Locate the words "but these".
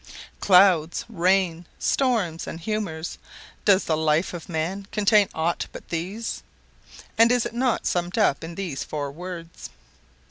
5.71-6.41